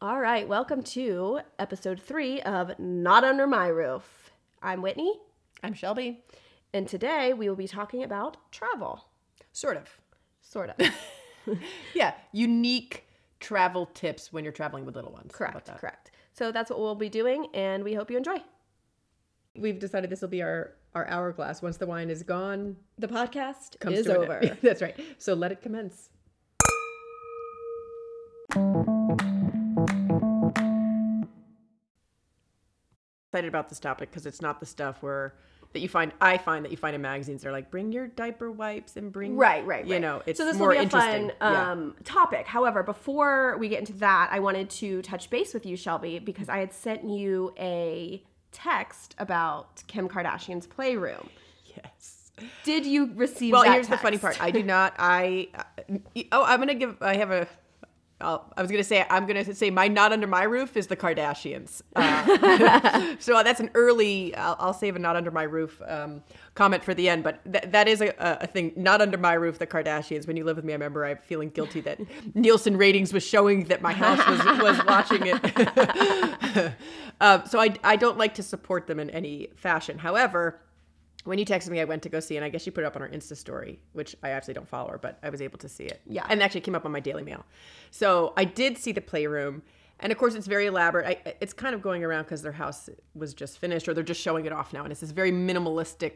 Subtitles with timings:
[0.00, 4.30] All right, welcome to episode three of Not Under My Roof.
[4.62, 5.12] I'm Whitney,
[5.62, 6.22] I'm Shelby.
[6.72, 9.06] and today we will be talking about travel.
[9.52, 9.88] Sort of.
[10.40, 10.88] Sort of.
[11.94, 13.06] Yeah, unique
[13.40, 15.32] travel tips when you're traveling with little ones.
[15.32, 16.10] Correct, correct.
[16.34, 18.42] So that's what we'll be doing, and we hope you enjoy.
[19.56, 21.62] We've decided this will be our our hourglass.
[21.62, 24.42] Once the wine is gone, The podcast comes is over.
[24.62, 24.94] That's right.
[25.16, 26.10] So let it commence.
[33.30, 35.34] Excited about this topic because it's not the stuff where
[35.74, 36.12] that you find.
[36.18, 37.42] I find that you find in magazines.
[37.42, 40.00] They're like, bring your diaper wipes and bring Right, right, You right.
[40.00, 41.28] know, it's so this more will be a interesting.
[41.38, 41.70] fun Yeah.
[41.72, 42.46] um, topic.
[42.46, 46.48] However, before we get into that, I wanted to touch base with you, Shelby, because
[46.48, 51.28] I had sent you a text about Kim Kardashian's playroom.
[51.66, 52.30] yes.
[52.64, 53.52] Did you receive?
[53.52, 54.40] Well, here's the funny part.
[54.42, 54.94] I do not.
[54.98, 55.96] I uh,
[56.32, 56.96] oh, I'm gonna give.
[57.02, 57.46] I have a.
[58.20, 60.96] I'll, I was gonna say I'm gonna say my not under my roof is the
[60.96, 61.82] Kardashians.
[61.98, 64.34] Uh, so that's an early.
[64.34, 66.22] I'll, I'll save a not under my roof um,
[66.54, 67.22] comment for the end.
[67.22, 68.72] But th- that is a, a thing.
[68.76, 70.26] Not under my roof, the Kardashians.
[70.26, 72.00] When you live with me, I remember I'm feeling guilty that
[72.34, 76.72] Nielsen ratings was showing that my house was was watching it.
[77.20, 79.98] um, so I I don't like to support them in any fashion.
[79.98, 80.60] However
[81.24, 82.86] when you texted me, I went to go see, and I guess she put it
[82.86, 85.58] up on her Insta story, which I actually don't follow her, but I was able
[85.58, 86.00] to see it.
[86.06, 86.26] Yeah.
[86.30, 87.44] and it actually came up on my Daily Mail.
[87.90, 89.62] So I did see the playroom,
[90.00, 91.06] and of course it's very elaborate.
[91.26, 94.20] I, it's kind of going around because their house was just finished, or they're just
[94.20, 96.12] showing it off now, and it's this very minimalistic,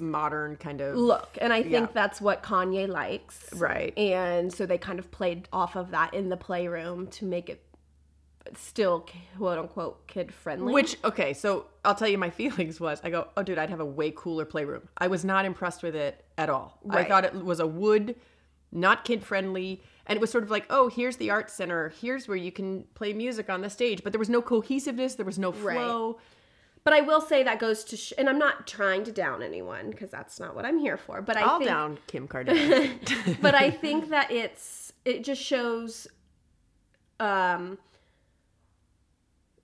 [0.00, 1.86] modern kind of look and i think Yeah.
[1.92, 3.92] that's what kanye likes right.
[3.98, 7.64] and so they kind of played off of that in the playroom to make it
[8.56, 9.06] still
[9.38, 13.28] quote unquote kid friendly Which okay, so I'll tell you my feelings was I go,
[13.36, 14.88] oh dude, I'd have a way cooler playroom.
[14.98, 16.78] I was not impressed with it at all.
[16.90, 18.16] I thought it was a wood,
[18.72, 22.26] not kid friendly, and it was sort of like, oh, here's the art center, here's
[22.26, 25.38] where you can play music on the stage, but there was no cohesiveness, there was
[25.38, 25.76] no Right.
[25.76, 26.18] flow.
[26.84, 29.90] but i will say that goes to sh- and i'm not trying to down anyone
[29.90, 33.40] because that's not what i'm here for but i I'll think down Kim Kardashian.
[33.40, 36.08] but i think that it's it just shows
[37.20, 37.78] um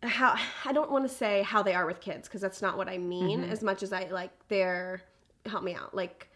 [0.02, 2.88] how i don't want to say how they are with kids because that's not what
[2.88, 3.52] i mean Mm-hmm.
[3.52, 5.02] as much as i like their
[5.46, 6.28] help me out like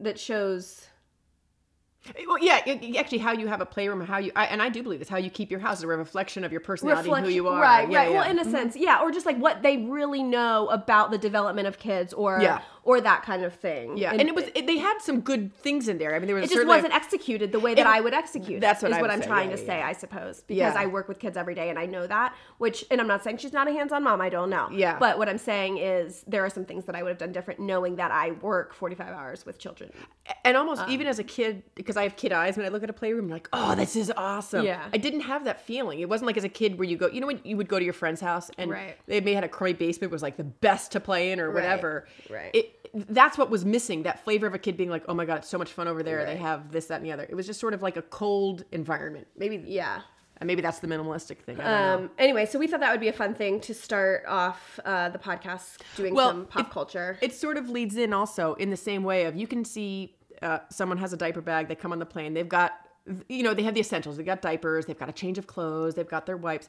[0.00, 0.88] that shows
[2.28, 2.60] well, yeah,
[2.98, 5.16] actually, how you have a playroom, how you, I, and I do believe this, how
[5.16, 7.62] you keep your house is a reflection of your personality and who you are.
[7.62, 8.12] Right, Yeah, right.
[8.12, 11.66] Well, in a sense, yeah, or just like what they really know about the development
[11.66, 12.60] of kids, or Yeah.
[12.84, 13.96] Or that kind of thing.
[13.96, 16.14] yeah, and, it was, it, they had some good things in there.
[16.14, 18.60] I mean, there was It just wasn't executed the way that It- I would execute.
[18.60, 19.26] that's what is I what I'm say.
[19.26, 19.82] trying Yeah, to yeah, say.
[19.82, 20.80] I suppose, because Yeah.
[20.80, 22.34] I work with kids every day and I know that.
[22.58, 24.20] Which, and I'm not saying she's not a hands-on mom.
[24.20, 24.68] I don't know.
[24.70, 24.98] Yeah.
[24.98, 27.60] But what I'm saying is there are some things that I would have done different,
[27.60, 29.90] knowing that I work 45 hours with children.
[30.44, 32.82] and almost Um, even as a kid because i have kid eyes when i look
[32.82, 34.82] at a playroom I'm like oh this is awesome Yeah.
[34.92, 37.20] i didn't have that feeling it wasn't like as a kid where you go you
[37.20, 38.96] know when you would go to your friend's house and Right.
[39.06, 42.06] they may had a crummy basement was like the best to play in or whatever
[42.30, 42.50] right.
[42.54, 45.38] it that's what was missing that flavor of a kid being like oh my god
[45.38, 47.46] it's so much fun over there they have this that and the other it was
[47.46, 50.00] just sort of like a cold environment maybe Yeah.
[50.38, 52.04] and maybe that's the minimalistic thing I don't know.
[52.06, 55.08] Um, anyway, so we thought that would be a fun thing to start off uh,
[55.08, 57.18] the podcast doing Well, some pop it- culture.
[57.20, 60.58] it sort of leads in also in the same way of you can see uh,
[60.70, 62.72] someone has a diaper bag they come on the plane they've got
[63.28, 65.94] you know they have the essentials they've got diapers they've got a change of clothes
[65.94, 66.68] they've got their wipes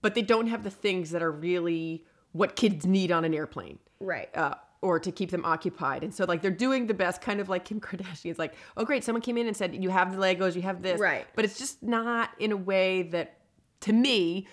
[0.00, 3.78] but they don't have the things that are really what kids need on an airplane
[4.00, 4.28] right.
[4.36, 7.48] uh, or to keep them occupied and so like they're doing the best kind of
[7.48, 10.54] like kim kardashian's like oh great someone came in and said you have the legos
[10.54, 11.26] you have this Right.
[11.36, 13.38] but it's just not in a way that
[13.80, 14.46] to me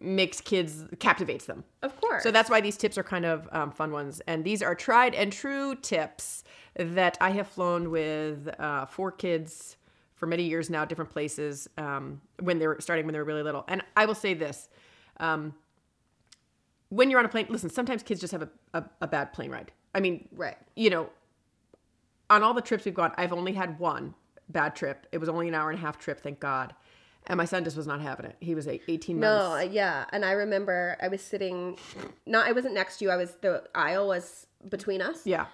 [0.00, 2.22] makes kids captivates them Of course.
[2.22, 4.20] so that's why these tips are kind of um, fun ones.
[4.26, 6.44] And these are tried and true tips
[6.76, 9.76] that I have flown with uh, four kids
[10.14, 13.42] for many years now, different places um, when they were starting when they were really
[13.42, 13.64] little.
[13.66, 14.68] And I will say this.
[15.20, 15.54] Um,
[16.90, 19.50] when you're on a plane, listen, sometimes kids just have a, a, a bad plane
[19.50, 19.72] ride.
[19.94, 20.56] I mean, right.
[20.76, 21.10] you know,
[22.30, 24.14] on all the trips we've gone, I've only had one
[24.48, 25.06] bad trip.
[25.12, 26.74] It was only an hour and a half trip, thank God.
[27.26, 28.36] And my son just was not having it.
[28.40, 29.66] He was a 18 No, months.
[29.66, 31.78] uh, yeah, and I remember I was sitting,
[32.24, 33.10] not I wasn't next to you.
[33.10, 35.46] I was the aisle was between us, Yeah.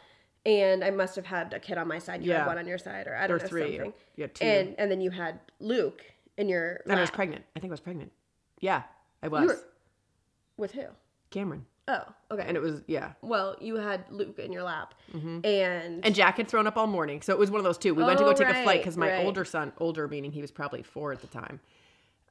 [0.47, 2.23] and I must have had a kid on my side.
[2.23, 2.38] You Yeah.
[2.41, 3.76] had one on your side, or I don't know three.
[3.76, 3.93] something.
[4.14, 4.44] Yeah, two.
[4.44, 6.05] And and then you had Luke
[6.37, 6.81] in your.
[6.87, 7.44] And I was pregnant.
[7.56, 8.12] I think I was pregnant.
[8.61, 8.82] Yeah,
[9.23, 9.43] I was.
[9.43, 9.64] You were-
[10.56, 10.85] with who?
[11.34, 11.66] Cameron.
[11.86, 12.00] Oh,
[12.31, 12.44] okay.
[12.46, 13.12] And it was, yeah.
[13.20, 15.44] well, you had Luke in your lap, and
[16.04, 17.20] And Jack had thrown up all morning.
[17.20, 17.94] So it was one of those two.
[17.94, 19.26] We went to Oh, go take a flight because my right.
[19.26, 21.60] older son, older meaning he was probably four at the time,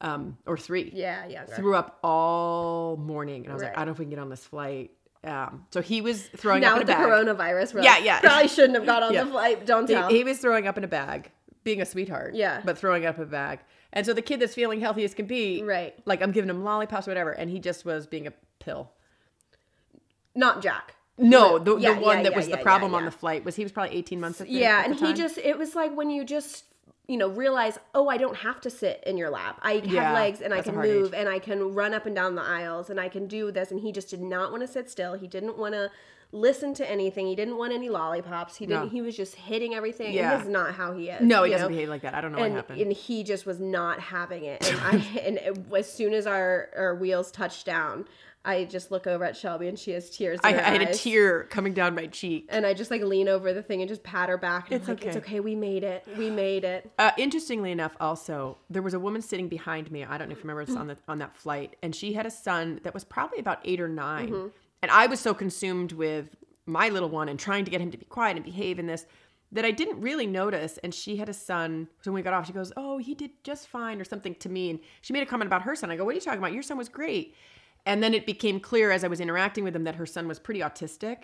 [0.01, 3.43] um, or three, yeah, yeah, threw up all morning.
[3.43, 4.91] And I was like, I don't know if we can get on this flight.
[5.23, 8.19] Um, so he was throwing now up in with a the coronavirus, Yeah, yeah.
[8.21, 9.23] probably shouldn't have got on Yeah.
[9.23, 9.65] the flight.
[9.65, 10.09] Don't tell.
[10.09, 11.31] He, he was throwing up in a bag.
[11.63, 12.33] being a sweetheart.
[12.35, 12.61] Yeah.
[12.65, 13.59] But throwing up a bag.
[13.93, 15.93] And so the kid that's feeling healthy as can be, Right.
[16.05, 18.33] Like I'm giving him lollipops, or whatever, and he just was being a
[18.63, 18.91] pill.
[20.35, 20.95] Not Jack.
[21.17, 23.55] No, the, Yeah, the one yeah, that yeah, was the problem on the flight was
[23.55, 25.75] he was probably 18 months at the, Yeah, at and the he just it was
[25.75, 26.65] like when you just
[27.07, 29.59] you know realize oh I don't have to sit in your lap.
[29.61, 31.19] I have legs and I can move age.
[31.19, 33.79] and I can run up and down the aisles and I can do this and
[33.79, 35.13] he just did not want to sit still.
[35.13, 35.91] He didn't want to
[36.31, 37.27] listen to anything.
[37.27, 38.55] He didn't want any lollipops.
[38.55, 38.89] He didn't No.
[38.89, 40.13] he was just hitting everything.
[40.13, 40.41] Yeah.
[40.41, 41.21] Is not how he is.
[41.21, 41.75] No, he doesn't know?
[41.75, 42.15] behave like that.
[42.15, 42.81] I don't know and, what happened.
[42.81, 44.67] and he just was not having it.
[44.67, 48.05] And I and it, as soon as our, our wheels touched down,
[48.45, 50.39] I just look over at Shelby and she has tears.
[50.43, 52.47] In I, I had a tear coming down my cheek.
[52.49, 54.69] And I just like lean over the thing and just pat her back.
[54.69, 55.25] And It's I'm like, it's okay.
[55.35, 55.39] okay.
[55.39, 56.05] We made it.
[56.17, 56.91] We made it.
[56.99, 60.03] Uh, interestingly enough, also there was a woman sitting behind me.
[60.03, 62.25] I don't know if you remember this on the on that flight, and she had
[62.25, 64.47] a son that was probably about eight or 9 Mm-hmm.
[64.81, 66.35] and I was so consumed with
[66.65, 69.05] my little one and trying to get him to be quiet and behave in this
[69.51, 70.79] that I didn't really notice.
[70.83, 71.87] And she had a son.
[72.01, 74.49] So when we got off, she goes, "Oh, he did just fine," or something to
[74.49, 75.91] me, and she made a comment about her son.
[75.91, 76.51] I go, "What are you talking about?
[76.51, 77.35] Your son was great."
[77.85, 80.39] And then it became clear as I was interacting with him that her son was
[80.39, 81.23] pretty autistic.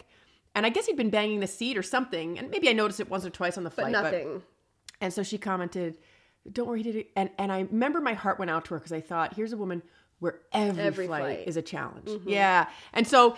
[0.55, 2.37] And I guess he'd been banging the seat or something.
[2.37, 3.93] And maybe I noticed it once or twice on the flight.
[3.93, 4.41] But nothing.
[4.99, 5.95] And so she commented,
[6.51, 8.91] "Don't worry, did it?" And and I remember my heart went out to her because
[8.91, 9.81] I thought, here's a woman
[10.19, 11.39] where every, Every flight, flight.
[11.39, 11.49] Mm-hmm.
[11.49, 12.09] is a challenge.
[12.25, 12.67] Yeah.
[12.91, 13.37] And so,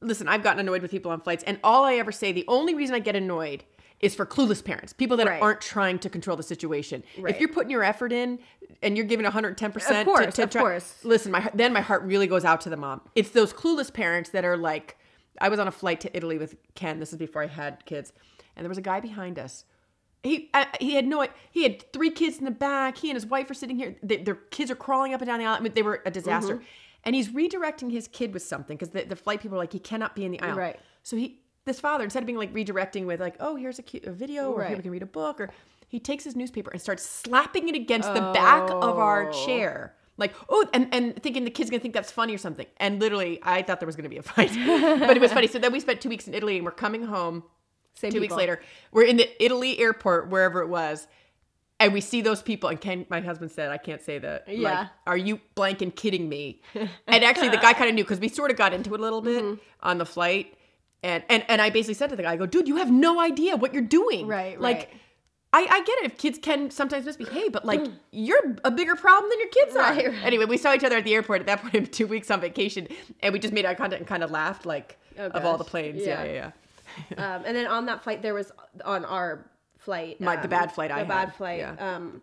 [0.00, 2.74] listen, I've gotten annoyed with people on flights, and all I ever say, the only
[2.74, 3.64] reason I get annoyed
[4.00, 5.42] is for clueless parents, people that Right.
[5.42, 7.02] aren't trying to control the situation.
[7.18, 7.34] Right.
[7.34, 8.38] If you're putting your effort in
[8.82, 10.94] and you're giving 110 percent, Of course, to, of try- course.
[11.04, 13.00] Listen, my then my heart really goes out to the mom.
[13.14, 14.96] It's those clueless parents that are like,
[15.40, 17.00] I was on a flight to Italy with Ken.
[17.00, 18.12] This is before I had kids,
[18.56, 19.64] and there was a guy behind us.
[20.22, 22.98] He uh, he had no he had three kids in the back.
[22.98, 23.96] He and his wife are sitting here.
[24.02, 25.56] They, their kids are crawling up and down the aisle.
[25.56, 26.54] I mean, they were a disaster.
[26.56, 26.64] Mm-hmm.
[27.04, 29.78] And he's redirecting his kid with something because the, the flight people are like he
[29.78, 30.56] cannot be in the aisle.
[30.56, 30.80] Right.
[31.04, 34.04] So he this father instead of being like redirecting with like oh here's a, cute,
[34.04, 34.76] a video or Right.
[34.76, 35.50] we can read a book or
[35.88, 39.46] he takes his newspaper and starts slapping it against the back of our Oh.
[39.46, 39.94] chair.
[40.18, 42.66] Like, oh, and, and thinking the kid's gonna think that's funny or something.
[42.78, 45.46] And literally, I thought there was gonna be a fight, but it was funny.
[45.46, 47.44] So then we spent two weeks in Italy and we're coming home
[47.94, 48.60] Same two weeks later.
[48.92, 51.06] We're in the Italy airport, wherever it was,
[51.80, 52.68] and we see those people.
[52.68, 54.48] And Ken, my husband said, I can't say that.
[54.48, 54.88] Like, Yeah.
[55.06, 56.60] are you blank and kidding me?
[56.74, 59.02] and actually, the guy kind of knew because we sort of got into it a
[59.02, 59.54] little bit Mm-hmm.
[59.88, 60.57] on the flight.
[61.02, 63.20] And, and and I basically said to the guy, I go, dude, you have no
[63.20, 64.26] idea what you're doing.
[64.26, 64.88] Right, Like, right.
[65.52, 69.30] I, I get it if kids can sometimes misbehave, but like you're a bigger problem
[69.30, 69.82] than your kids are.
[69.94, 70.24] Right, right.
[70.24, 72.86] Anyway, we saw each other at the airport at that point, two weeks on vacation,
[73.22, 75.64] and we just made eye contact and kind of laughed, like Oh, of all the
[75.64, 76.04] planes.
[76.04, 76.32] Yeah, Yeah.
[76.32, 76.50] yeah,
[77.18, 77.34] yeah.
[77.36, 78.50] Um, and then on that flight, there was
[78.84, 79.46] on our
[79.78, 81.58] flight, My- the um, bad flight the I bad had, flight.
[81.60, 81.76] yeah.
[81.96, 82.20] Um,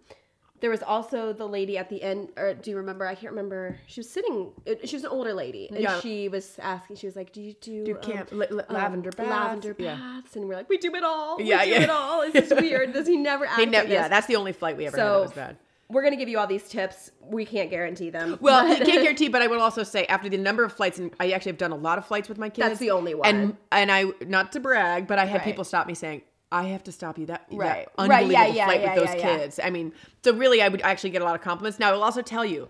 [0.62, 3.06] there was also the lady at the end, or do you remember?
[3.06, 3.78] I can't remember.
[3.88, 4.52] She was sitting.
[4.86, 6.00] She was an older lady, and Yeah.
[6.00, 6.96] she was asking.
[6.96, 9.76] She was like, "Do you do, Do um, camp- la- la- um, lavender baths?" lavender
[9.78, 9.96] Yeah.
[9.96, 11.42] baths?" And we're like, "We do it all.
[11.42, 11.82] Yeah, we do yeah.
[11.84, 12.22] it all.
[12.22, 12.94] Is weird.
[12.94, 14.10] Does he never ask They never, like yeah, this?
[14.10, 15.58] that's the only flight we ever had that was bad.
[15.90, 17.12] we're gonna give you all these tips.
[17.22, 18.38] We can't guarantee them.
[18.42, 21.14] Well, but- can't guarantee, but I will also say after the number of flights, and
[21.20, 22.68] I actually have done a lot of flights with my kids.
[22.68, 23.28] That's the only one.
[23.28, 25.44] And and I not to brag, but I had Right.
[25.46, 26.22] people stop me saying.
[26.56, 27.26] I have to stop you.
[27.28, 27.88] That, Right.
[27.98, 29.60] that Right, yeah, unbelievable yeah, flight yeah, with those kids.
[29.64, 29.94] I mean,
[30.24, 31.80] so really, I would actually get a lot of compliments.
[31.80, 32.70] Now, I will also tell you,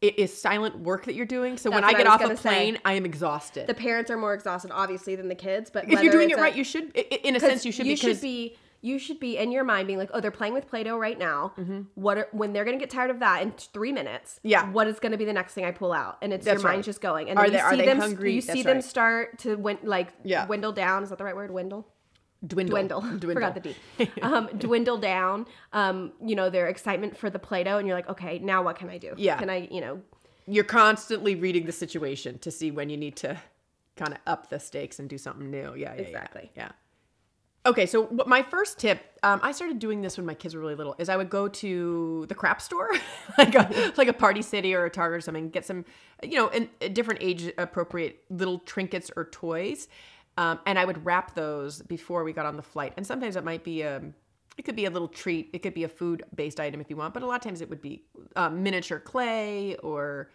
[0.00, 1.56] it is silent work that you're doing.
[1.56, 2.42] So when I get I off a gonna say.
[2.50, 3.66] plane, I am exhausted.
[3.66, 5.70] the parents are more exhausted, obviously, than the kids.
[5.70, 6.94] But if you're doing it it's a- right, you should.
[6.94, 7.86] In a sense, you should.
[7.86, 10.66] you should be you should be in your mind being like, oh, they're playing with
[10.68, 11.54] Play-Doh right now.
[11.56, 11.80] Mm-hmm.
[11.94, 14.40] What are, when they're gonna get tired of that in three minutes?
[14.42, 14.70] Yeah.
[14.72, 16.18] What is gonna be the next thing I pull out?
[16.20, 16.74] And it's That's your right.
[16.74, 17.30] mind's just going.
[17.30, 18.34] And Are then they- you are see they them, hungry?
[18.34, 20.44] You see That's them start to win, like Yeah.
[20.44, 21.02] dwindle down.
[21.02, 21.48] Is that the right word?
[21.48, 21.86] Dwindle.
[22.46, 23.32] Dwindle, Dwindle.
[23.32, 24.10] Forgot the D.
[24.22, 25.46] Um, dwindle down.
[25.72, 28.90] Um, you know their excitement for the Play-Doh, and you're like, okay, now what can
[28.90, 29.14] I do?
[29.16, 29.38] Yeah.
[29.38, 30.00] Can I, you know,
[30.46, 33.38] you're constantly reading the situation to see when you need to
[33.96, 35.74] kind of up the stakes and do something new.
[35.74, 36.50] Yeah, yeah, yeah, Exactly.
[36.56, 36.72] Yeah.
[37.66, 40.74] Okay, so my first tip, um, I started doing this when my kids were really
[40.74, 42.90] little, is I would go to the crap store,
[43.38, 45.86] like a like a Party City or a Target or something, get some,
[46.22, 49.88] you know, in different age appropriate little trinkets or toys,
[50.36, 52.92] um, and I would wrap those before we got on the flight.
[52.96, 54.02] And sometimes it might be a,
[54.56, 56.96] it could be a little treat, it could be a food based item if you
[56.96, 58.04] want, but a lot of times it would be
[58.36, 60.30] um, miniature clay or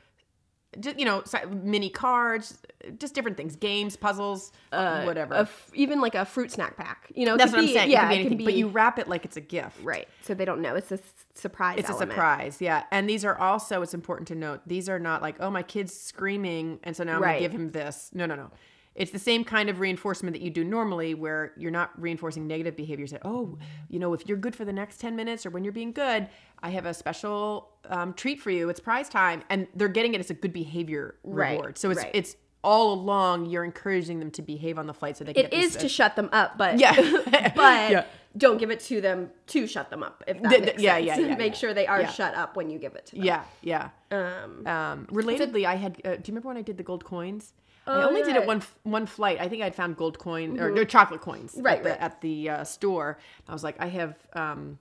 [0.79, 1.23] just you know
[1.63, 2.59] mini cards
[2.99, 7.11] just different things games puzzles whatever a f- even like a fruit snack pack.
[7.15, 8.67] You know, that's what i'm saying Yeah, it could be it anything can but you
[8.67, 10.07] wrap it like it's a gift right.
[10.21, 10.75] So they don't know.
[10.75, 10.99] It's a
[11.33, 11.79] surprise.
[11.79, 15.23] it's a surprise yeah and these are also it's important to note these are not
[15.23, 17.29] like oh my kid's screaming and so now i'm Right.
[17.37, 18.51] gonna give him this no no no
[18.99, 22.75] it's the same kind of reinforcement that you do normally where you're not reinforcing negative
[22.75, 23.03] behavior.
[23.03, 23.57] You say, oh,
[23.89, 26.27] you know, if you're good for the next 10 minutes or when you're being good,
[26.61, 28.69] I have a special um, treat for you.
[28.69, 29.41] It's prize time.
[29.49, 31.77] And they're getting it as a good behavior Right, reward.
[31.77, 32.11] So it's, right.
[32.13, 35.53] it's all along you're encouraging them to behave on the flight so they can It
[35.53, 36.93] is to shut them up, but Yeah.
[37.55, 38.05] but Yeah.
[38.37, 40.25] don't give it to them to shut them up.
[40.27, 41.05] If that Th- makes yeah, sense.
[41.07, 41.57] yeah, yeah, Make yeah.
[41.57, 42.11] sure they are Yeah.
[42.11, 43.23] shut up when you give it to them.
[43.23, 43.89] Yeah, yeah.
[44.11, 46.01] Um, Um, relatedly, I had.
[46.03, 47.53] Uh, do you remember when I did the gold coins?
[47.87, 49.39] I Oh, only did it one one flight.
[49.39, 51.63] I think I'd found gold coin or no, chocolate coins Mm-hmm.
[51.65, 51.99] Right, at the, right.
[52.01, 53.17] at the uh, store.
[53.47, 54.77] I was like, I have um,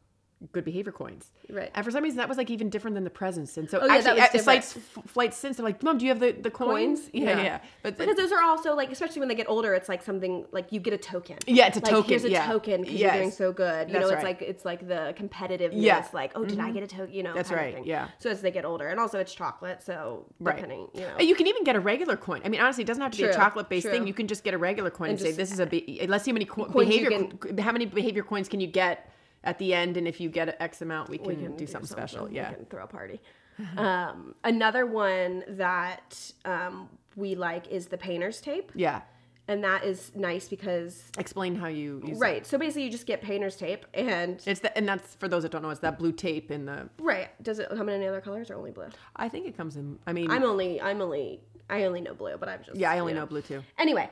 [0.52, 1.30] good behavior coins.
[1.50, 1.70] Right.
[1.74, 3.56] And for some reason, that was like even different than the presents.
[3.56, 6.10] And so Oh, yeah, actually, was flights f- flights since they're like, Mom, do you
[6.10, 7.00] have the, the coins?
[7.00, 7.10] Coins?
[7.12, 7.42] Yeah, yeah.
[7.42, 7.60] Yeah.
[7.82, 10.70] But because those are also like, especially when they get older, it's like something like
[10.70, 11.38] you get a token.
[11.46, 12.46] Yeah, it's a like, token, Here's a yeah.
[12.46, 13.14] token because Yes.
[13.14, 13.88] you're doing so good.
[13.88, 14.38] You That's know, it's right.
[14.40, 15.70] like it's like the competitiveness.
[15.74, 16.02] Yeah.
[16.02, 16.16] Mm-hmm.
[16.16, 17.12] Like, oh, did I get a token?
[17.14, 18.08] You know, That's right, yeah.
[18.18, 20.54] So as they get older, and also it's chocolate, so Right.
[20.56, 21.18] depending, you know.
[21.18, 22.42] You can even get a regular coin.
[22.44, 24.06] I mean, honestly, it doesn't have to be a chocolate based thing.
[24.06, 26.24] You can just get a regular coin and, And say, "This is a be- let's
[26.24, 27.28] see how many co- behavior
[27.60, 29.10] how many behavior coins can you get
[29.44, 31.88] at the end, and if you get X amount, we can, we can do, something,
[31.88, 33.20] special." Yeah, we can throw a party.
[33.76, 39.02] um, another one that um, we like is the painter's tape, yeah.
[39.48, 42.20] and that is nice because Explain how you use it.
[42.20, 42.46] right.
[42.46, 45.52] So basically, you just get painter's tape, and It's the, and that's for those that
[45.52, 45.70] don't know.
[45.70, 46.88] It's that blue tape in the.
[46.98, 47.30] right.
[47.42, 48.88] Does it come in any other colors or only blue?
[49.16, 49.98] I think it comes in.
[50.06, 53.00] I mean, I'm only, I'm only, I only know blue, but I'm just yeah, I
[53.00, 53.64] only you know blue too.
[53.76, 54.08] Anyway,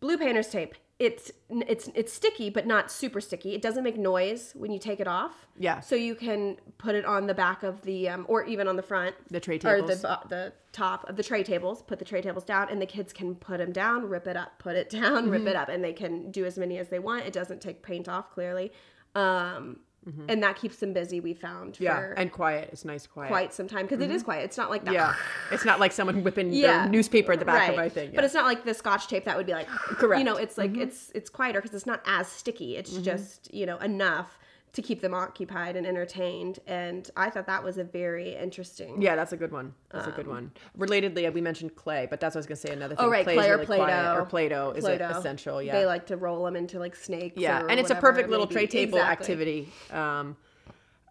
[0.00, 0.74] blue painter's tape.
[0.98, 3.54] It's it's it's sticky, but not super sticky.
[3.54, 5.46] It doesn't make noise when you take it off.
[5.56, 5.78] Yeah.
[5.78, 8.82] So you can put it on the back of the, um, or even on the
[8.82, 9.88] front, The tray tables.
[9.90, 11.82] or the the top of the tray tables.
[11.82, 14.58] Put the tray tables down, and the kids can put them down, rip it up,
[14.58, 15.48] put it down, rip Mm-hmm.
[15.48, 17.24] it up, and they can do as many as they want.
[17.26, 18.72] It doesn't take paint off clearly,
[19.14, 19.78] um,
[20.08, 20.30] Mm-hmm.
[20.30, 21.20] and that keeps them busy.
[21.20, 21.84] We found Mm-hmm.
[21.84, 22.70] Yeah, for and quiet.
[22.72, 23.28] It's nice quiet.
[23.28, 24.24] quite some time because is mm-hmm.
[24.24, 24.44] quiet.
[24.44, 24.94] It's not like that.
[24.94, 25.14] Yeah,
[25.50, 27.70] it's not like someone whipping yeah their newspaper at the back right.
[27.70, 28.12] of my thing.
[28.14, 30.18] but it's not like the scotch tape that would be like Correct.
[30.18, 30.82] you know it's like mm-hmm.
[30.82, 34.38] it's it's quieter because it's not as sticky it's just you know enough
[34.72, 39.16] to keep them occupied and entertained and i thought that was a very interesting Yeah,
[39.16, 39.74] that's a good one.
[39.90, 40.52] That's a good one.
[40.78, 42.72] Relatedly, we mentioned clay, but that's what I was gonna say.
[42.72, 43.04] Another thing.
[43.04, 45.08] Um, oh right Clay clay or really play-doh or Play-Doh is Play-Doh.
[45.18, 45.62] essential.
[45.62, 45.72] Yeah.
[45.72, 48.46] they like to roll them into like snakes yeah, or and it's a perfect little
[48.46, 49.22] tray table Exactly.
[49.24, 49.68] activity.
[49.90, 50.36] Um,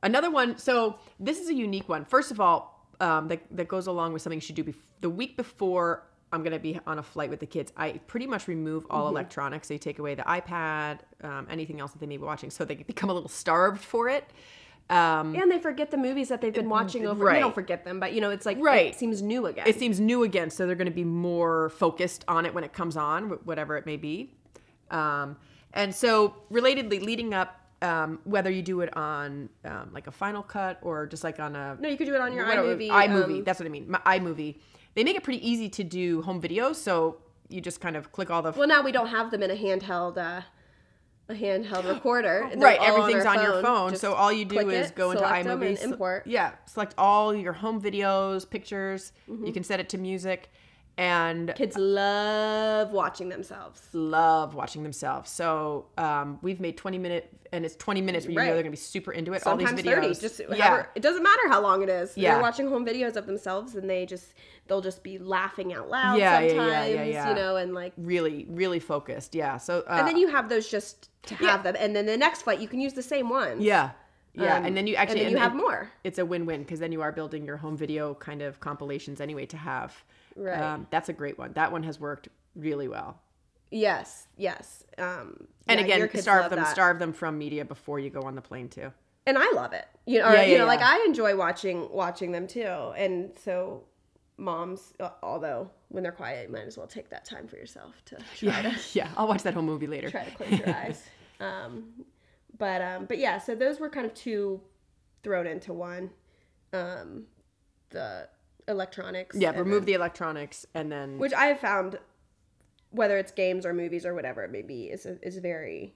[0.03, 0.57] another one.
[0.57, 2.05] So this is a unique one.
[2.05, 4.63] First of all, um, that that goes along with something you should do.
[4.63, 8.27] Bef- the week before I'm gonna be on a flight with the kids, I pretty
[8.27, 9.15] much remove all Mm-hmm.
[9.15, 9.67] electronics.
[9.69, 12.65] So you take away the iPad, um, anything else that they may be watching, so
[12.65, 14.25] they become a little starved for it.
[14.89, 17.33] Um, and they forget the movies that they've been watching over right.
[17.33, 18.85] they don't forget them but you know it's like Right.
[18.87, 22.23] it seems new again it seems new again, so they're going to be more focused
[22.29, 24.33] on it when it comes on, whatever it may be.
[24.89, 25.35] Um,
[25.73, 30.41] and so, relatedly, leading up, um, whether you do it on um, like a Final
[30.41, 32.89] Cut or just like on a no you could do it on your whatever- iMovie
[32.89, 33.89] iMovie, um, that's what I mean.
[33.91, 34.55] My iMovie.
[34.97, 37.17] They make it pretty easy to do home videos, so
[37.49, 39.55] you just kind of click all the well now we don't have them in a
[39.55, 40.41] handheld uh
[41.29, 43.89] a handheld recorder They're right everything's our on, your phone.
[43.91, 46.25] Just so all you do is it, go into imovie import.
[46.25, 49.13] yeah select all your home videos pictures.
[49.29, 49.45] Mm-hmm.
[49.45, 50.51] you can set it to music
[50.97, 53.87] and kids love watching themselves.
[53.93, 55.29] love watching themselves.
[55.29, 58.71] So um, we've made 20 minute and it's 20 minutes where you know they're gonna
[58.71, 60.17] be super into it sometimes all these videos.
[60.17, 60.67] 30 just yeah.
[60.67, 62.17] however, it doesn't matter how long it is.
[62.17, 62.33] Yeah.
[62.33, 64.33] they're watching home videos of themselves and they just
[64.67, 68.45] they'll just be laughing out loud Yeah, sometimes yeah, yeah, you know and like really
[68.49, 69.35] really focused.
[69.35, 71.75] Yeah so uh, and then you have those just to have them.
[71.77, 73.61] And then the next flight you can use the same ones.
[73.61, 73.91] Yeah.
[74.33, 75.89] Yeah Um, and then you actually and then you have and- more.
[76.03, 79.45] it's a win-win because then you are building your home video kind of compilations anyway
[79.45, 80.03] to have
[80.37, 80.59] Right.
[80.61, 83.19] um, that's a great one that one has worked really well
[83.71, 86.71] yes yes um and yeah, again starve them that.
[86.73, 88.91] starve them from media before you go on the plane too
[89.27, 89.85] and I love it.
[90.05, 90.79] You know, or, Yeah, you yeah, know, like.
[90.81, 92.93] I enjoy watching watching them too.
[92.95, 93.83] And so,
[94.37, 97.93] moms, uh, although when they're quiet, you might as well take that time for yourself
[98.05, 101.03] to try to yeah i'll watch that whole movie later try to close your eyes.
[101.41, 102.05] Um,
[102.57, 104.61] but um, but yeah, so those were kind of two
[105.23, 106.09] thrown into one.
[106.71, 107.25] Um,
[107.89, 108.29] the
[108.67, 109.35] electronics.
[109.37, 111.99] yeah remove then- the electronics and then which I have found,
[112.91, 115.93] whether it's games or movies or whatever it may be, is is very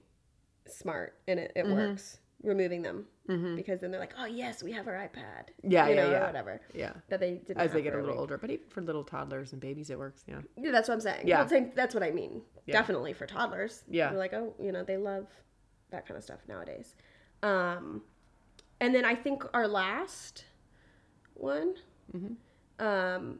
[0.66, 1.70] smart and it, Mm-hmm.
[1.70, 3.06] it works removing them
[3.56, 5.44] because then they're like, oh yes, we have our iPad.
[5.62, 6.22] Yeah, you yeah, know, yeah.
[6.22, 8.20] or whatever yeah that they didn't as they get a little week.
[8.20, 11.00] older but even for little toddlers and babies it works yeah Yeah, that's what I'm
[11.00, 11.26] saying.
[11.28, 11.46] Yeah.
[11.46, 12.42] Same- that's what I mean.
[12.66, 12.72] Yeah.
[12.78, 13.84] Definitely for toddlers.
[13.88, 14.10] Yeah.
[14.10, 15.26] They're like, oh, you know, they love
[15.90, 16.94] that kind of stuff nowadays.
[17.42, 18.02] Um,
[18.80, 20.44] and then I think our last
[21.34, 21.74] one
[22.14, 22.34] Mm-hmm.
[22.78, 23.38] Um,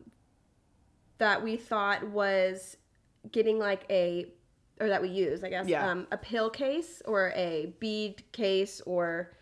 [1.19, 2.77] that we thought was
[3.31, 4.27] getting like a,
[4.81, 5.89] or that we use, I guess, Yeah.
[5.89, 9.33] um, a pill case or a bead case or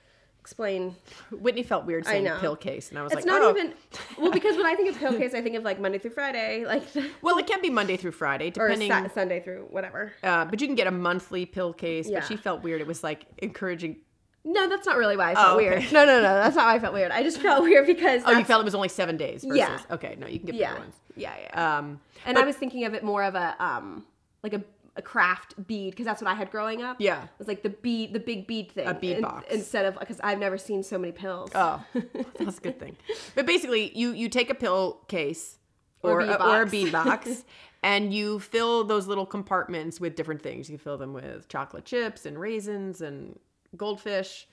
[0.41, 0.97] explain.
[1.31, 3.51] whitney felt weird saying pill case and i was like, It's like not oh.
[3.59, 3.75] even,
[4.19, 6.65] well, because when I think of pill case, I think of like Monday through Friday,
[6.67, 6.83] like,
[7.23, 10.13] well it can be monday through friday or depending Sa- Sunday through whatever.
[10.23, 12.21] uh, but you can get a monthly pill case Yeah.
[12.21, 13.99] but she felt weird it was like encouraging
[14.45, 15.69] No, that's not really why I felt Oh, okay.
[15.81, 15.93] weird.
[15.93, 17.11] No, no, no, that's not why I felt weird.
[17.13, 19.79] I just felt weird because oh you felt it was only seven days versus Yeah.
[19.91, 21.79] okay no you can get yeah, bigger ones yeah, yeah.
[21.79, 24.05] um and I was thinking of it more of a um
[24.43, 24.63] like a,
[24.97, 26.97] a craft bead because that's what I had growing up.
[27.01, 27.23] Yeah.
[27.25, 29.45] it was like the bead, the big bead thing, A bead in- box.
[29.53, 31.51] instead of because I've never seen so many pills.
[31.55, 31.85] Oh,
[32.39, 32.97] that's a good thing.
[33.35, 35.59] But basically, you you take a pill case
[36.03, 37.45] Or or a, or a bead box,
[37.83, 40.71] and you fill those little compartments with different things.
[40.71, 43.39] You fill them with chocolate chips and raisins and
[43.77, 44.47] goldfish.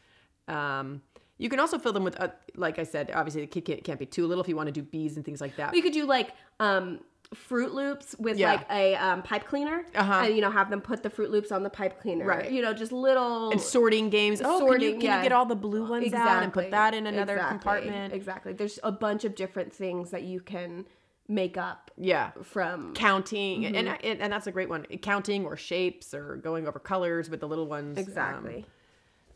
[0.48, 1.02] Um,
[1.38, 4.00] you can also fill them with, uh, like I said, obviously the kid can't, can't
[4.00, 5.76] be too little if you want to do bees and things like that.
[5.76, 7.00] You could do like um
[7.34, 8.54] Fruit Loops with Yeah.
[8.54, 10.22] like a um, pipe cleaner, Uh-huh.
[10.26, 12.26] and you know have them put the Fruit Loops on the pipe cleaner.
[12.26, 12.50] Right.
[12.50, 14.42] You know, just little and sorting games.
[14.44, 15.18] Oh, can, you, can yeah.
[15.18, 18.14] you get all the blue ones out and put that in another exactly, compartment?
[18.14, 18.54] Exactly.
[18.54, 20.86] There's a bunch of different things that you can
[21.28, 22.32] make up Yeah.
[22.44, 22.94] from.
[22.94, 24.86] Counting, and, and and that's a great one.
[25.02, 27.98] Counting or shapes or going over colors with the little ones.
[27.98, 28.56] Um, Exactly.
[28.60, 28.66] um,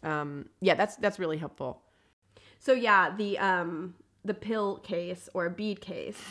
[0.04, 1.82] yeah, that's that's really helpful.
[2.60, 6.22] So yeah, the um the pill case or bead case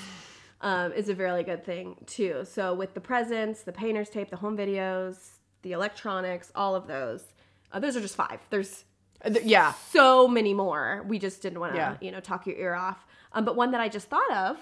[0.60, 2.44] um, is a really good thing too.
[2.44, 5.16] So with the presents, the painter's tape, the home videos,
[5.62, 7.24] the electronics, all of those.
[7.72, 8.40] Uh, those are just five.
[8.50, 8.84] There's
[9.24, 11.04] Uh, yeah, so many more.
[11.06, 11.96] We just didn't want to, Yeah.
[12.00, 13.06] you know, talk your ear off.
[13.32, 14.56] Um, but one that I just thought of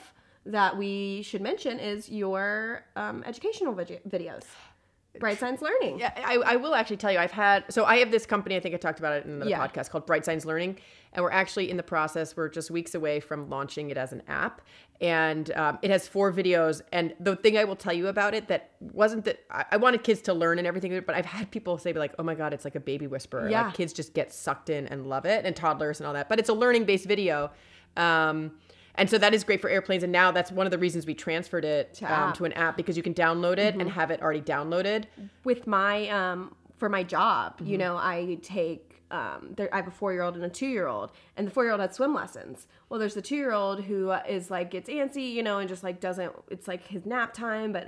[0.46, 4.44] that we should mention is your um, educational vid- videos,
[5.18, 5.98] Bright Science Learning.
[5.98, 8.60] Yeah, I, I will actually tell you, I've had, so I have this company, I
[8.60, 9.66] think I talked about it in another Yeah.
[9.66, 10.76] podcast called Bright Signs Learning.
[11.12, 14.22] And we're actually in the process, we're just weeks away from launching it as an
[14.28, 14.60] app.
[15.00, 16.82] And um, it has four videos.
[16.92, 20.02] And the thing I will tell you about it that wasn't that I, I wanted
[20.04, 22.64] kids to learn and everything, but I've had people say, like, oh my God, it's
[22.64, 23.48] like a baby whisperer.
[23.48, 23.66] Yeah.
[23.66, 26.28] Like kids just get sucked in and love it, and toddlers and all that.
[26.28, 27.50] But it's a learning based video.
[27.96, 28.52] Um,
[28.98, 30.02] and so that is great for airplanes.
[30.02, 32.76] And now that's one of the reasons we transferred it To um, to an app
[32.76, 35.04] because you can download it and have it already downloaded.
[35.44, 37.66] with my um for my job Mm-hmm.
[37.70, 41.50] you know i take um there, i have a four-year-old and a two-year-old and the
[41.50, 45.58] four-year-old had swim lessons well there's the two-year-old who uh, like gets antsy you know
[45.58, 47.86] and just like doesn't it's like his nap time but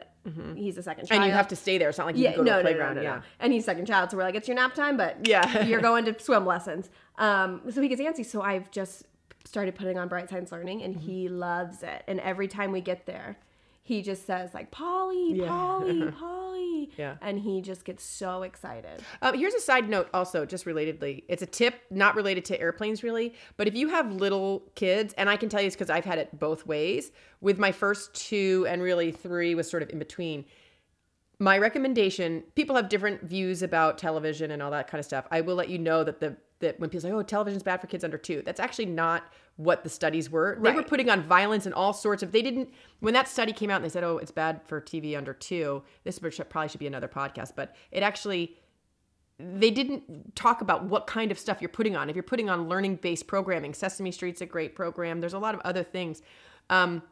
[0.57, 1.23] he's a second child Mm-hmm.
[1.23, 1.89] And you have to stay there.
[1.91, 2.95] It's not like you yeah, can go to no, no, no, playground.
[2.97, 3.23] no, no, yeah.
[3.39, 5.65] And he's second child, so we're like, it's your nap time, but Yeah.
[5.65, 6.91] you're going to swim lessons.
[7.17, 8.25] Um, so he gets antsy.
[8.27, 9.05] So I've just
[9.45, 11.39] started putting on Bright Science Learning, and he Mm-hmm.
[11.39, 12.03] loves it.
[12.07, 13.39] And every time we get there,
[13.83, 15.49] he just says like, Polly, Yeah.
[15.49, 17.17] Polly, Polly, Yeah.
[17.23, 19.03] and he just gets so excited.
[19.23, 21.25] Um, here's a side note, also, just relatedly.
[21.29, 25.29] It's a tip, not related to airplanes really, but if you have little kids, and
[25.31, 27.11] I can tell you this because I've had it both ways.
[27.41, 30.45] With my first two and really three was sort of in between.
[31.39, 35.25] My recommendation: people have different views about television and all that kind of stuff.
[35.31, 37.87] I will let you know that the that when people say, "Oh, television's bad for
[37.87, 39.25] kids under two, that's actually not
[39.57, 40.59] what the studies were.
[40.63, 42.33] They were putting on violence and all sorts of.
[42.33, 42.71] They didn't
[43.01, 45.83] when that study came out and they said, "Oh, it's bad for TV under two.
[46.05, 48.57] This probably should be another podcast, but it actually
[49.39, 52.11] they didn't talk about what kind of stuff you're putting on.
[52.11, 55.21] If you're putting on learning based programming, Sesame Street's a great program.
[55.21, 56.23] There's a lot of other things.
[56.69, 57.03] Um,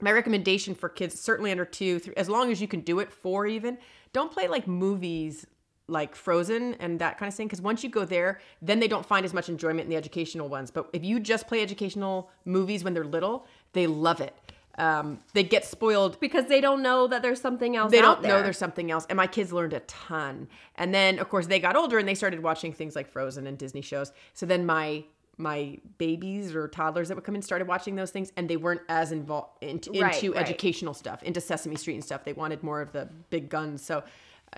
[0.00, 3.12] my recommendation for kids, certainly under two, three, as long as you can do it,
[3.12, 3.78] four even,
[4.12, 5.46] don't play like movies
[5.90, 7.46] like Frozen and that kind of thing.
[7.46, 10.48] Because once you go there, then they don't find as much enjoyment in the educational
[10.48, 10.70] ones.
[10.70, 14.34] But if you just play educational movies when they're little, they love it.
[14.78, 18.40] Um, they get spoiled Because they don't know that there's something else they don't know
[18.40, 21.74] there's something else and my kids learned a ton and then of course they got
[21.76, 25.04] older and they started watching things like frozen and disney shows so then my
[25.36, 28.80] my babies or toddlers that would come in started watching those things and they weren't
[28.88, 30.42] as involved into, Right, into right.
[30.42, 34.04] educational stuff into sesame street and stuff they wanted more of the big guns so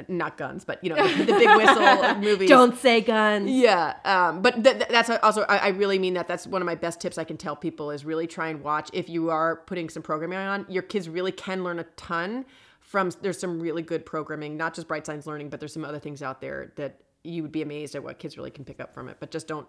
[0.09, 3.51] not guns but you know the, the big whistle movies Don't say guns.
[3.51, 6.29] yeah, um, but th- th- that's also I, I really mean that.
[6.29, 8.89] That's one of my best tips I can tell people is really try and watch
[8.93, 10.67] if you are putting some programming on.
[10.69, 12.47] Your kids really can learn a ton
[12.81, 13.11] from.
[13.21, 16.23] There's some really good programming, not just Bright Signs Learning, but there's some other things
[16.23, 19.09] out there that you would be amazed at what kids really can pick up from
[19.09, 19.19] it.
[19.21, 19.67] But just don't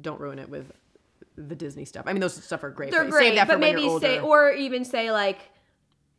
[0.00, 0.70] don't ruin it with
[1.36, 2.04] the Disney stuff.
[2.06, 2.90] I mean, those stuff are great.
[2.90, 5.38] They're but great, Save that for but maybe say, or even say like,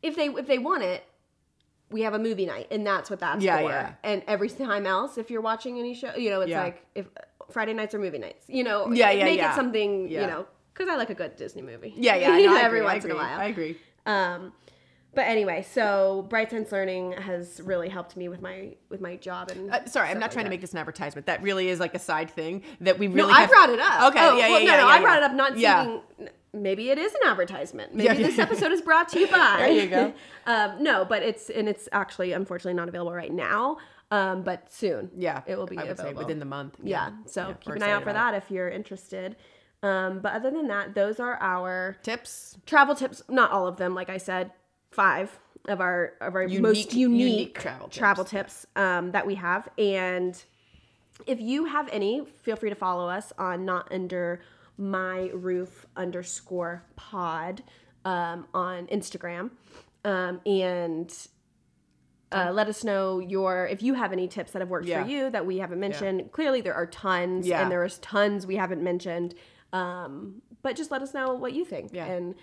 [0.02, 1.04] if they if they want it,
[1.90, 3.68] we have a movie night, and that's what that's Yeah, for.
[3.68, 3.92] yeah.
[4.04, 6.62] And every time else, if you're watching any show, you know, it's Yeah.
[6.62, 7.06] like if
[7.50, 9.52] Friday nights are movie nights, you know, Yeah, yeah, make yeah.
[9.52, 10.20] it something, Yeah.
[10.22, 11.92] you know, because I like a good Disney movie.
[11.96, 13.40] yeah, yeah, I every agree, once in a while.
[13.40, 13.76] I agree.
[14.06, 14.52] Um,
[15.12, 19.50] but anyway, so Bright Sense Learning has really helped me with my with my job
[19.50, 19.68] and.
[19.72, 21.26] Uh, sorry, I'm not like trying to make this an advertisement.
[21.26, 23.22] That really is like a side thing that we really.
[23.22, 23.42] No, really.
[23.42, 24.12] I brought it up.
[24.12, 24.66] Okay, Oh, yeah, yeah, well, yeah.
[24.70, 25.18] No, no, yeah, I brought yeah.
[25.18, 25.84] it up not Yeah.
[25.84, 27.94] thinking maybe it is an advertisement.
[27.94, 28.26] Maybe Yeah.
[28.28, 29.56] this episode is brought to you by.
[29.58, 30.12] There you go.
[30.46, 33.78] um, no, but it's and it's actually unfortunately not available right now.
[34.12, 35.10] Um, but soon.
[35.16, 36.76] Yeah, it will be I would say available within the month.
[36.82, 39.36] Yeah, so Yeah, keep an eye out for that if you're interested.
[39.84, 42.58] Um, but other than that, those are our Tips.
[42.66, 43.22] travel tips.
[43.28, 44.50] Not all of them, like I said,
[44.90, 49.26] five of our of our Unique- most unique unique, travel tips, travel tips um, that
[49.26, 49.68] we have.
[49.78, 50.42] And
[51.26, 54.40] if you have any, feel free to follow us on not under
[54.80, 57.62] my roof underscore pod
[58.04, 59.50] um, on Instagram.
[60.04, 61.14] Um, and
[62.32, 65.02] Uh, let us know your if you have any tips that have worked Yeah.
[65.02, 66.30] for you that we haven't mentioned.
[66.30, 67.60] Clearly, there are tons, Yeah.
[67.60, 69.34] and there's tons we haven't mentioned.
[69.72, 72.06] Um, but just let us know what you think, Yeah.
[72.06, 72.36] and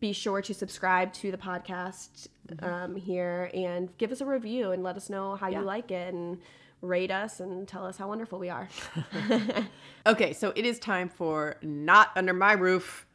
[0.00, 2.28] be sure to subscribe to the podcast
[2.62, 5.58] um, here and give us a review and let us know how Yeah.
[5.60, 6.38] you like it and
[6.82, 8.68] rate us and tell us how wonderful we are.
[10.06, 13.06] Okay, so it is time for Not Under My Roof.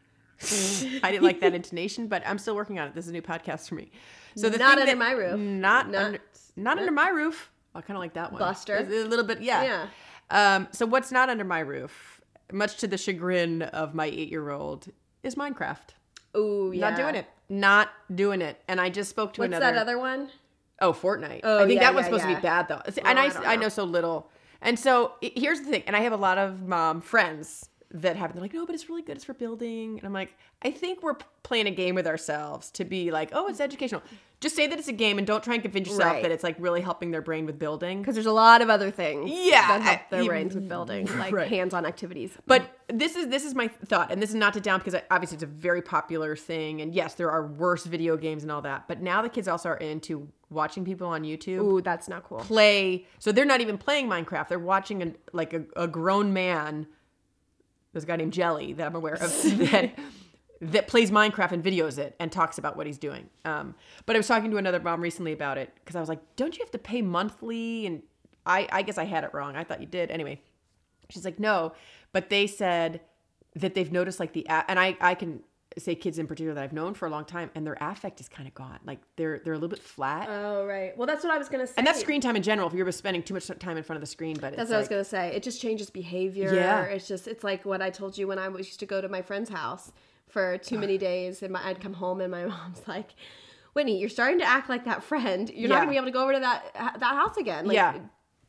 [0.41, 2.95] I didn't like that intonation, but I'm still working on it.
[2.95, 3.91] This is a new podcast for me.
[4.36, 5.39] So the Not thing Under My Roof.
[5.39, 6.19] Not Not- under,
[6.58, 7.50] not under my roof.
[7.74, 8.39] I kind of like that one.
[8.39, 8.76] Buster.
[8.78, 9.63] A little bit, yeah.
[9.63, 10.56] Yeah.
[10.56, 12.19] Um, so what's not under my roof,
[12.52, 14.88] much to the chagrin of my eight-year-old,
[15.24, 15.91] is Minecraft.
[16.36, 16.89] Ooh, yeah.
[16.89, 17.26] Not doing it.
[17.47, 18.62] Not doing it.
[18.67, 19.74] And I just spoke to What's another.
[19.76, 20.30] that other one?
[20.82, 21.41] Oh, Fortnite.
[21.44, 22.82] Oh, I think yeah, that one's yeah, supposed to be bad though.
[22.89, 23.62] See, Oh, and I, I don't I know.
[23.63, 24.30] know so little.
[24.62, 25.84] And so here's the thing.
[25.88, 28.88] And I have a lot of mom friends that have they're like, no, but it's
[28.89, 29.15] really good.
[29.17, 29.98] It's for building.
[29.98, 33.48] And I'm like, I think we're playing a game with ourselves to be like, oh,
[33.48, 33.63] it's mm.
[33.63, 34.02] educational.
[34.39, 36.24] Just say that it's a game and don't try and convince yourself Right.
[36.24, 38.02] that it's like really helping their brain with building.
[38.02, 41.34] Because there's a lot of other things Yeah, that help their brains with building, like
[41.34, 41.48] Right.
[41.48, 42.32] hands-on activities.
[42.48, 45.36] But this is this is my thought, and this is not to down because obviously
[45.36, 48.88] it's a very popular thing, and yes, there are worse video games and all that.
[48.88, 52.40] But now the kids also are into watching people on YouTube Ooh, that's not cool.
[52.40, 53.08] play.
[53.20, 56.88] So they're not even playing Minecraft; they're watching a, like a, a grown man.
[57.94, 59.20] There's a guy named Jelly that I'm aware of
[59.72, 59.98] that
[60.62, 63.30] that plays Minecraft and videos it and talks about what he's doing.
[63.46, 66.20] Um, but I was talking to another mom recently about it because I was like,
[66.36, 68.04] "Don't you have to pay monthly?" And
[68.46, 69.56] I, I guess I had it wrong.
[69.56, 70.12] I thought you did.
[70.12, 70.42] Anyway,
[71.10, 71.74] she's like, "No,"
[72.12, 73.02] but they said
[73.56, 75.42] that they've noticed like the app, and I I can
[75.78, 78.28] say kids in particular that I've known for a long time and their affect is
[78.28, 78.80] kind of gone.
[78.86, 80.28] Like they're they're a little bit flat.
[80.30, 80.98] Oh, right.
[80.98, 81.74] Well, that's what I was gonna say.
[81.78, 82.68] and that's screen time in general.
[82.68, 84.80] If you're spending too much time in front of the screen, but That's what I
[84.80, 85.30] was gonna say.
[85.36, 86.54] It just changes behavior.
[86.54, 86.84] Yeah.
[86.84, 89.08] It's just it's like what I told you when I was- used to go to
[89.10, 89.92] my friend's house
[90.28, 93.12] for too many days, and my, I'd come home and my mom's like,
[93.74, 95.50] "Whitney, you're starting to act like that friend.
[95.50, 97.98] You're not gonna be able to go over to that that house again." Like, Yeah.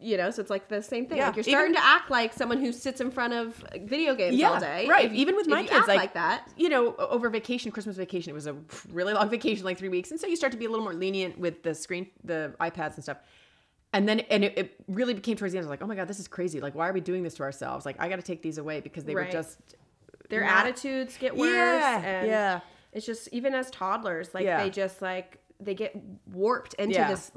[0.03, 1.19] You know, so it's like the same thing.
[1.19, 1.27] Yeah.
[1.29, 4.43] Like you're Even- starting to act like someone who sits in front of video games
[4.43, 4.87] all day.
[4.88, 5.07] Right.
[5.07, 6.49] If Even with my kids, like, like that.
[6.57, 8.57] You know, over vacation, Christmas vacation, it was a
[8.93, 10.95] really long vacation, like three weeks, and so you start to be a little more
[10.95, 13.19] lenient with the screen, the iPads and stuff.
[13.95, 15.67] And then, and it, it really became towards the end.
[15.67, 16.61] I was like, oh my god, this is crazy.
[16.61, 17.85] Like, why are we doing this to ourselves?
[17.85, 19.27] Like, I got to take these away because they Right.
[19.27, 19.59] were just
[20.31, 21.51] Their not- attitudes get worse.
[21.55, 22.61] Yeah, and yeah.
[22.93, 24.62] It's just even as toddlers, like Yeah.
[24.62, 25.95] they just like they get
[26.33, 27.09] warped into Yeah.
[27.09, 27.31] this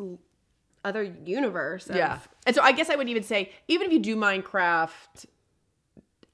[0.86, 1.90] other universe.
[1.90, 2.20] Of, Yeah.
[2.46, 5.26] And so I guess I would even say, even if you do Minecraft,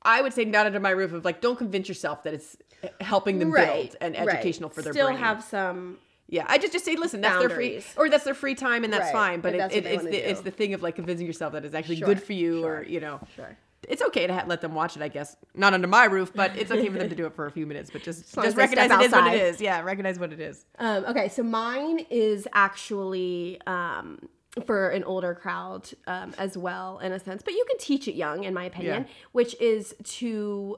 [0.03, 2.57] I would say not under my roof of like, don't convince yourself that it's
[2.99, 4.27] helping them build and right.
[4.29, 5.03] educational for their brain.
[5.03, 5.19] Still brain.
[5.19, 5.97] have some.
[6.27, 8.93] Yeah, I just just say, listen, that's their free, or that's their free time, and
[8.93, 9.41] that's Right, fine.
[9.41, 12.07] But it, it's the it's the thing of like convincing yourself that it's actually Sure,
[12.07, 13.57] good for you, sure, or you know, Sure.
[13.89, 15.01] it's okay to ha- let them watch it.
[15.01, 17.47] I guess not under my roof, but it's okay for them to do it for
[17.47, 17.89] a few minutes.
[17.91, 19.59] But just just recognize it is what it is.
[19.59, 20.65] Yeah, recognize what it is.
[20.79, 24.29] Um, okay, so mine is actually um,
[24.65, 28.15] for an older crowd um, as well, in a sense, but you can teach it
[28.15, 29.13] young, in my opinion, Yeah.
[29.31, 30.77] which is to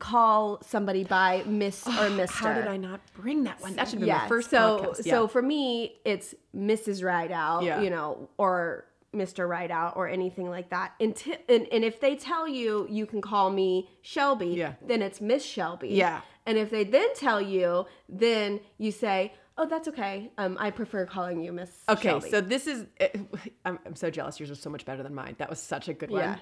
[0.00, 2.48] call somebody by Miss or Mister.
[2.48, 3.76] How did I not bring that one?
[3.76, 4.18] That should be yeah.
[4.22, 4.58] my first so
[4.96, 5.04] podcast.
[5.08, 7.04] so for me, it's Mrs.
[7.04, 7.80] Rideout, Yeah.
[7.80, 9.48] you know, or Mr.
[9.48, 10.94] Rideout or anything like that.
[10.98, 14.72] Until, and, and if they tell you you can call me Shelby, Yeah.
[14.84, 15.90] then it's Miss Shelby.
[15.90, 16.22] Yeah.
[16.46, 20.30] And if they then tell you, then you say, "Oh, that's okay.
[20.38, 22.86] Um, I prefer calling you Miss." Okay, Shelby." so this is.
[23.64, 24.38] I'm, I'm so jealous.
[24.40, 25.36] Yours was so much better than mine.
[25.38, 26.20] That was such a good one.
[26.20, 26.36] Yeah.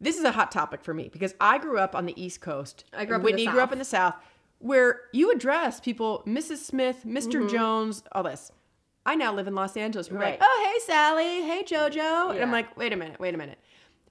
[0.00, 2.84] This is a hot topic for me because I grew up on the East Coast.
[2.94, 4.14] I grew up in the Whitney grew up in the South,
[4.58, 6.58] where you address people, Mrs.
[6.58, 7.54] Smith, mister Mm-hmm.
[7.54, 8.50] Jones, all this.
[9.04, 10.10] I now live in Los Angeles.
[10.10, 10.38] We're Right.
[10.38, 11.42] like, oh, hey, Sally.
[11.42, 12.32] Hey, JoJo.
[12.34, 13.58] And I'm like, wait a minute, wait a minute.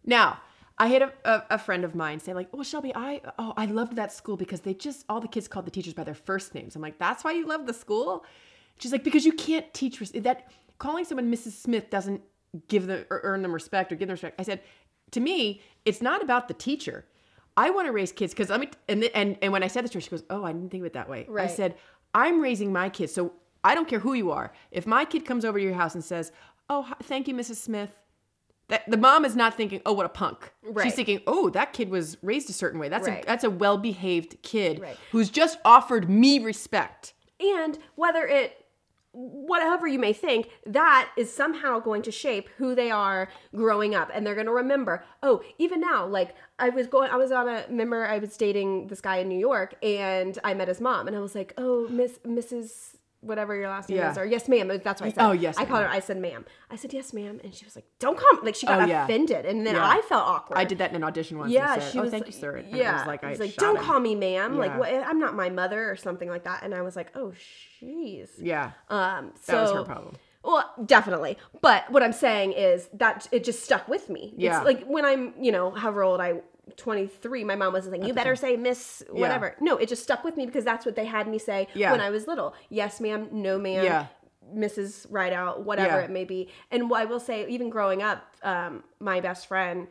[0.05, 0.39] Now,
[0.79, 3.65] I had a, a, a friend of mine say, like, oh, Shelby, I oh, I
[3.65, 6.55] loved that school because they just, all the kids called the teachers by their first
[6.55, 6.75] names.
[6.75, 8.25] I'm like, that's why you love the school?
[8.77, 11.51] She's like, because you can't teach, that calling someone Mrs.
[11.51, 12.21] Smith doesn't
[12.69, 14.39] give them, or er, earn them respect or give them respect.
[14.39, 14.61] I said,
[15.11, 17.05] to me, it's not about the teacher.
[17.57, 19.91] I want to raise kids because let me, and, and, and when I said this
[19.91, 21.27] to her, she goes, oh, I didn't think of it that way.
[21.43, 21.75] I said,
[22.13, 23.13] I'm raising my kids.
[23.13, 23.33] So
[23.65, 24.53] I don't care who you are.
[24.71, 26.31] If my kid comes over to your house and says,
[26.69, 27.57] oh, thank you, Mrs.
[27.57, 27.89] Smith,
[28.69, 30.83] that the mom is not thinking, "Oh, what a punk." Right.
[30.85, 32.89] She's thinking, "Oh, that kid was raised a certain way.
[32.89, 33.23] That's Right.
[33.23, 34.97] a that's a well-behaved kid Right.
[35.11, 38.65] who's just offered me respect." and whether it
[39.11, 44.11] whatever you may think that is somehow going to shape who they are growing up
[44.13, 47.47] and they're going to remember oh even now like i was going i was on
[47.47, 51.07] a remember i was dating this guy in new york and i met his mom
[51.07, 54.11] and i was like oh miss mrs whatever your last name Yeah.
[54.11, 56.17] is or yes ma'am that's what i said Oh, yes, i called her i said
[56.17, 58.85] ma'am i said yes ma'am and she was like don't come like she got Oh,
[58.85, 59.03] yeah.
[59.03, 59.85] offended and then Yeah.
[59.85, 61.51] i felt awkward I did that in an audition once.
[61.51, 63.23] yeah, and said, she "Oh, was thank like, you, sir." And Yeah, it was like
[63.25, 65.95] I was like, "Don't him." call me ma'am." Like, what, I'm not my mother or
[65.95, 66.63] something like that.
[66.63, 67.33] And I was like, "Oh,
[67.81, 70.15] jeez." Yeah, Um, so that was her problem.
[70.43, 71.37] Well, definitely.
[71.61, 74.33] But what I'm saying is that it just stuck with me.
[74.37, 74.57] Yeah.
[74.57, 76.41] It's like when I'm, you know, however old I
[76.77, 79.55] 23, my mom wasn't saying, you better say Miss whatever.
[79.59, 81.91] No, it just stuck with me because that's what they had me say Yeah.
[81.91, 82.53] when I was little.
[82.69, 83.83] Yes, ma'am, no, ma'am.
[83.83, 84.07] Yeah.
[84.53, 85.05] Mrs.
[85.09, 86.05] Rideout, whatever Yeah.
[86.05, 86.49] it may be.
[86.71, 89.87] And I will say, even growing up, um, my best friend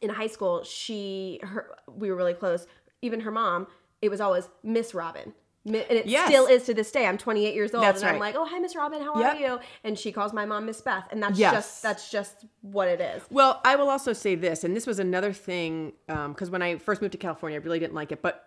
[0.00, 2.66] in high school, she, her, we were really close.
[3.02, 3.66] Even her mom,
[4.00, 5.34] it was always Miss Robin.
[5.64, 6.26] And it Yes.
[6.26, 7.06] still is to this day.
[7.06, 9.00] I'm 28 years old, That's and I'm like, "Oh, hi, Miss Robin.
[9.00, 9.36] How Yep.
[9.36, 11.52] are you?" And she calls my mom Miss Beth, and that's Yes.
[11.52, 13.22] just that's just what it is.
[13.30, 16.78] Well, I will also say this, and this was another thing um, because when I
[16.78, 18.22] first moved to California, I really didn't like it.
[18.22, 18.44] But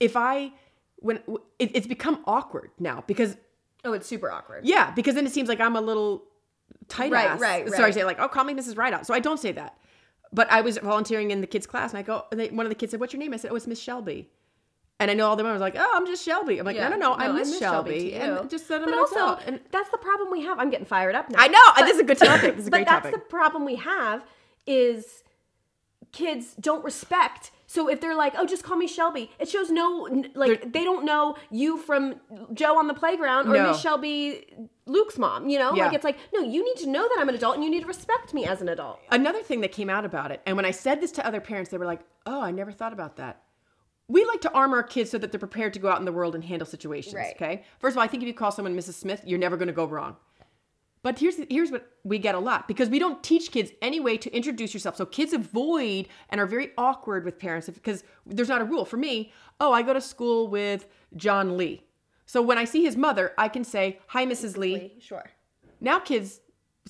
[0.00, 0.52] if I
[0.96, 1.18] when
[1.60, 3.36] it, it's become awkward now because
[3.84, 4.66] Oh, it's super awkward.
[4.66, 6.24] yeah, because then it seems like I'm a little
[6.88, 7.40] tight Right, ass.
[7.40, 7.72] right, right.
[7.74, 8.76] So I say like, oh, call me Mrs.
[8.76, 9.06] Rideout.
[9.06, 9.78] So I don't say that.
[10.32, 12.70] But I was volunteering in the kids' class, and I go, and they, one of
[12.70, 14.30] the kids said, "What's your name?" I said, "Oh, it's Miss Shelby."
[15.00, 16.88] And I know all the women was like, "Oh, I'm just Shelby." I'm like, Yeah.
[16.90, 19.40] "No, no, no, I'm No, Miss Shelby." to and just said I'm but also, adult.
[19.46, 20.58] And that's the problem we have.
[20.58, 21.38] I'm getting fired up now.
[21.40, 22.52] I know this is a good topic.
[22.56, 23.04] This is a great topic.
[23.04, 24.22] but that's the problem we have
[24.66, 25.24] is
[26.12, 27.50] kids don't respect.
[27.66, 30.84] So if they're like, "Oh, just call me Shelby," it shows no like They're- they
[30.84, 32.16] don't know you from
[32.52, 33.68] Joe on the playground or No.
[33.70, 35.48] Miss Shelby, Luke's mom.
[35.48, 35.84] You know, Yeah.
[35.86, 37.82] like it's like, no, you need to know that I'm an adult and you need
[37.82, 38.98] to respect me as an adult.
[39.10, 41.70] Another thing that came out about it, and when I said this to other parents,
[41.70, 43.40] they were like, "Oh, I never thought about that."
[44.10, 46.12] We like to arm our kids so that they're prepared to go out in the
[46.12, 47.14] world and handle situations.
[47.14, 47.34] Right.
[47.36, 47.62] Okay.
[47.78, 48.94] First of all, I think if you call someone Mrs.
[48.94, 50.16] Smith, you're never going to go wrong.
[51.02, 54.18] But here's here's what we get a lot because we don't teach kids any way
[54.18, 54.96] to introduce yourself.
[54.96, 58.84] So kids avoid and are very awkward with parents because there's not a rule.
[58.84, 61.84] For me, oh, I go to school with John Lee.
[62.26, 64.56] So when I see his mother, I can say, "Hi, Mrs.
[64.56, 65.24] Lee." Sure.
[65.80, 66.40] Now kids,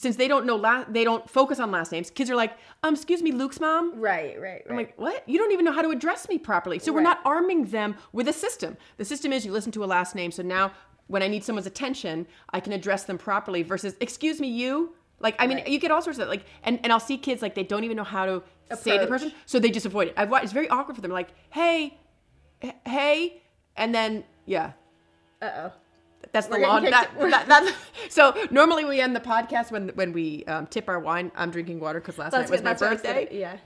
[0.01, 2.95] since they don't know la- they don't focus on last names, kids are like, um,
[2.95, 4.01] excuse me, Luke's mom.
[4.01, 4.63] Right, right, right.
[4.71, 5.29] I'm like, what?
[5.29, 6.79] You don't even know how to address me properly.
[6.79, 8.79] So we're not arming them with a system.
[8.97, 10.31] The system is you listen to a last name.
[10.31, 10.73] So now
[11.09, 14.95] when I need someone's attention, I can address them properly versus, excuse me, you.
[15.19, 15.69] Like, I mean, Right.
[15.69, 17.99] you get all sorts of like, and, and I'll see kids like they don't even
[17.99, 18.43] know how to
[18.75, 20.15] say the person, so they just avoid it.
[20.17, 21.11] I've watched, it's very awkward for them.
[21.11, 21.99] Like, hey,
[22.87, 23.43] hey,
[23.77, 24.73] and then yeah,
[25.43, 25.73] uh oh.
[26.33, 27.75] That's the getting That, kicked- that,
[28.09, 31.33] so normally we end the podcast when when we um, tip our wine.
[31.37, 32.65] I'm drinking water because last That's night was good.
[32.65, 33.57] my That's what I was birthday, gonna- Yeah.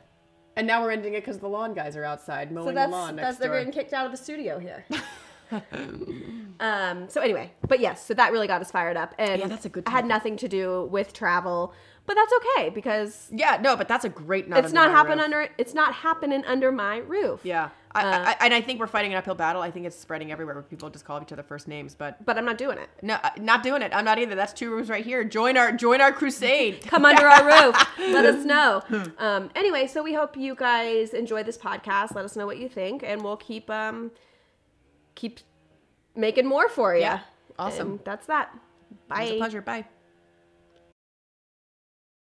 [0.56, 2.96] and now we're ending it because the lawn guys are outside mowing So that's the
[2.96, 4.84] lawn Next that's next they're getting kicked out of the studio here.
[6.60, 7.08] um.
[7.08, 9.68] So anyway, but yes, so that really got us fired up, and Yeah, that's a
[9.68, 11.72] good Had nothing to do with travel,
[12.06, 14.48] but that's okay because Yeah, no, but that's a great.
[14.48, 15.24] Not it's not my happen roof.
[15.24, 17.40] under it's not happening under my roof.
[17.44, 19.62] Yeah, I, Uh, I, and I think we're fighting an uphill battle.
[19.62, 21.94] I think it's spreading everywhere where people just call each other first names.
[21.94, 22.90] But But I'm not doing it.
[23.02, 23.92] no, uh, not doing it.
[23.94, 24.34] I'm not either.
[24.34, 25.24] That's two rooms right here.
[25.24, 26.82] Join our join our crusade.
[26.86, 27.76] Come under our roof.
[27.98, 28.82] Let us know.
[29.18, 32.14] Um, anyway, so we hope you guys enjoy this podcast.
[32.14, 34.10] Let us know what you think, and we'll keep um,
[35.14, 35.40] keep
[36.14, 37.00] making more for you.
[37.02, 37.20] Yeah.
[37.58, 38.00] Awesome.
[38.04, 38.54] that's that.
[39.08, 39.22] Bye.
[39.22, 39.62] It's a pleasure.
[39.62, 39.86] Bye.